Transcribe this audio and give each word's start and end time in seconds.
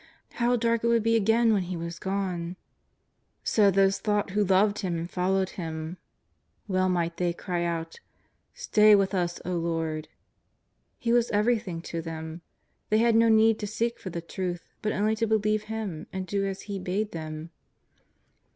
How 0.31 0.55
dark 0.55 0.83
it 0.83 0.87
would 0.87 1.03
be 1.03 1.15
again 1.15 1.53
when 1.53 1.61
He 1.61 1.77
was 1.77 1.99
gone! 1.99 2.55
So 3.43 3.69
those 3.69 3.99
thought 3.99 4.31
who 4.31 4.43
loved 4.43 4.79
Him 4.79 4.97
and 4.97 5.07
followed 5.07 5.49
Him. 5.51 5.97
Well 6.67 6.89
might 6.89 7.17
they 7.17 7.33
cry 7.33 7.65
out;" 7.65 7.99
Stay 8.65 8.95
with 8.95 9.13
us, 9.13 9.39
O 9.45 9.51
Lord!" 9.57 10.07
He 10.97 11.13
was 11.13 11.29
everything 11.29 11.83
to 11.83 12.01
them. 12.01 12.41
They 12.89 12.97
had 12.97 13.15
no 13.15 13.29
need 13.29 13.59
to 13.59 13.67
seek 13.67 13.99
for 13.99 14.09
the 14.09 14.21
truth, 14.21 14.73
but 14.81 14.91
only 14.91 15.15
to 15.17 15.27
believe 15.27 15.65
Him 15.65 16.07
and 16.11 16.25
do 16.25 16.47
as 16.47 16.61
He 16.63 16.79
bade 16.79 17.11
them. 17.11 17.51